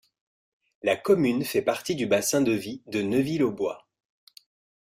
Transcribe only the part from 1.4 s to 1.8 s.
fait